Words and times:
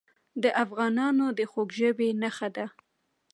د 0.43 0.45
افغانانو 0.63 1.25
د 1.37 1.41
خوږ 1.51 1.69
ژبۍ 1.79 2.09
نښه 2.21 2.49
ده. 2.55 2.65